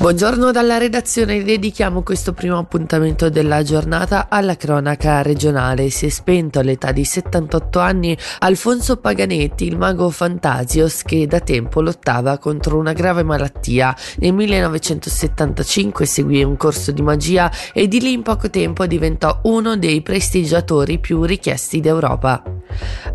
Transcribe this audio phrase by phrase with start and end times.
[0.00, 5.90] Buongiorno dalla redazione, dedichiamo questo primo appuntamento della giornata alla cronaca regionale.
[5.90, 11.82] Si è spento all'età di 78 anni Alfonso Paganetti, il mago Fantasios che da tempo
[11.82, 13.94] lottava contro una grave malattia.
[14.20, 19.76] Nel 1975 seguì un corso di magia e di lì in poco tempo diventò uno
[19.76, 22.42] dei prestigiatori più richiesti d'Europa.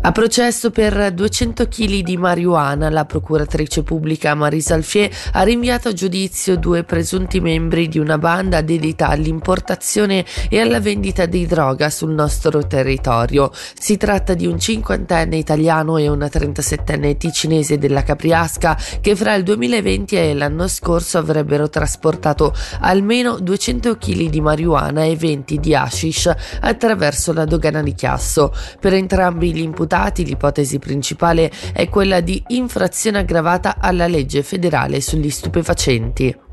[0.06, 5.92] A processo per 200 kg di marijuana, la procuratrice pubblica Marisa Alfier ha rinviato a
[5.92, 12.12] giudizio due presunti membri di una banda dedita all'importazione e alla vendita di droga sul
[12.12, 13.50] nostro territorio.
[13.52, 19.42] Si tratta di un cinquantenne italiano e una 37enne ticinese della Capriasca che fra il
[19.42, 26.32] 2020 e l'anno scorso avrebbero trasportato almeno 200 kg di marijuana e 20 di hashish
[26.60, 28.54] attraverso la dogana di Chiasso.
[28.78, 35.30] Per entrambi gli imputati l'ipotesi principale è quella di infrazione aggravata alla legge federale sugli
[35.30, 36.45] stupefacenti.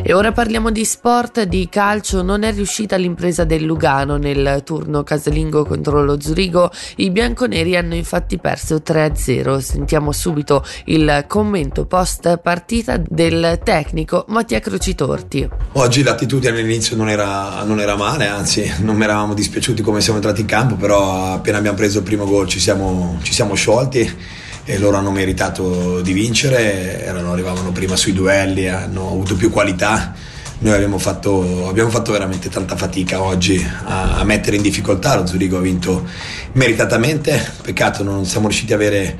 [0.00, 2.22] E ora parliamo di sport, di calcio.
[2.22, 6.70] Non è riuscita l'impresa del Lugano nel turno casalingo contro lo Zurigo.
[6.96, 9.58] I bianconeri hanno infatti perso 3-0.
[9.58, 15.48] Sentiamo subito il commento post partita del tecnico Mattia Crocitorti.
[15.72, 20.18] Oggi l'attitudine all'inizio non era, non era male, anzi non mi eravamo dispiaciuti come siamo
[20.18, 24.37] entrati in campo, però appena abbiamo preso il primo gol ci siamo, ci siamo sciolti
[24.70, 30.12] e loro hanno meritato di vincere, erano, arrivavano prima sui duelli, hanno avuto più qualità.
[30.58, 35.26] Noi abbiamo fatto, abbiamo fatto veramente tanta fatica oggi a, a, mettere in difficoltà, lo
[35.26, 36.06] Zurigo ha vinto
[36.52, 39.18] meritatamente, peccato non siamo riusciti ad avere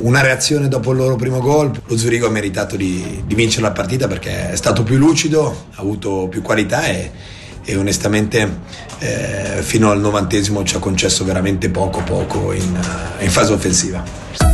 [0.00, 1.70] una reazione dopo il loro primo gol.
[1.84, 5.80] Lo Zurigo ha meritato di, di vincere la partita perché è stato più lucido, ha
[5.82, 7.10] avuto più qualità e,
[7.62, 8.60] e onestamente
[9.00, 12.80] eh, fino al novantesimo ci ha concesso veramente poco poco in,
[13.18, 14.47] in fase offensiva.